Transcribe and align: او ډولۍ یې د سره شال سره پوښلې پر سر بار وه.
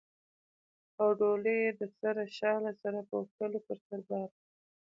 او 1.01 1.09
ډولۍ 1.19 1.55
یې 1.63 1.71
د 1.79 1.81
سره 1.99 2.21
شال 2.37 2.63
سره 2.81 2.99
پوښلې 3.09 3.59
پر 3.67 3.77
سر 3.87 3.99
بار 4.07 4.27
وه. 4.31 4.39